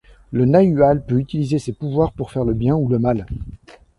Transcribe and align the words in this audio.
Le 0.31 0.45
nahual 0.45 1.05
peut 1.05 1.19
utiliser 1.19 1.59
ses 1.59 1.73
pouvoirs 1.73 2.11
pour 2.13 2.31
faire 2.31 2.43
le 2.43 2.55
bien 2.55 2.75
ou 2.75 2.87
le 2.89 2.97
mal. 2.97 3.27